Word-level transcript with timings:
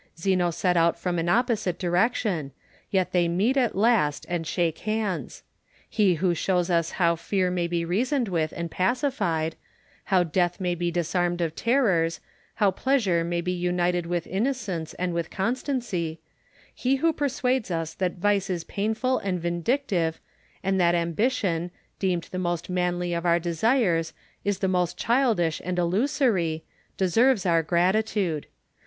Zeno 0.17 0.49
set 0.49 0.75
out 0.75 0.97
from 0.97 1.19
an 1.19 1.29
opposite 1.29 1.77
direction, 1.77 2.53
yet 2.89 3.11
they 3.11 3.27
meet 3.27 3.55
at 3.55 3.75
last 3.77 4.25
and 4.27 4.47
shake 4.47 4.79
hands. 4.79 5.43
He 5.87 6.15
who 6.15 6.33
shows 6.33 6.71
us 6.71 6.93
how 6.93 7.15
Fear 7.15 7.51
may 7.51 7.67
be 7.67 7.85
reasoned 7.85 8.27
with 8.27 8.51
and 8.57 8.71
pacified, 8.71 9.55
how 10.05 10.23
Death 10.23 10.59
may 10.59 10.73
be 10.73 10.89
dis 10.89 11.13
armed 11.13 11.39
of 11.39 11.53
terrors, 11.55 12.19
how 12.55 12.71
Pleasure 12.71 13.23
may 13.23 13.41
be 13.41 13.51
united 13.51 14.07
with 14.07 14.25
Inno 14.25 14.55
cence 14.55 14.95
and 14.97 15.13
with 15.13 15.29
Constancy; 15.29 16.19
he 16.73 16.95
who 16.95 17.13
persuades 17.13 17.69
us 17.69 17.93
that 17.93 18.13
"Vice 18.17 18.49
is 18.49 18.63
painful 18.63 19.19
and 19.19 19.39
vindictive, 19.39 20.19
and 20.63 20.81
that 20.81 20.95
Ambition, 20.95 21.69
deemed 21.99 22.23
the 22.31 22.39
most 22.39 22.71
manly 22.71 23.13
of 23.13 23.23
our 23.23 23.37
desire.s, 23.37 24.13
is 24.43 24.57
the 24.57 24.67
most 24.67 24.97
childish 24.97 25.61
and 25.63 25.77
illusory— 25.77 26.63
deserves 26.97 27.45
our 27.45 27.61
gratitude. 27.61 28.47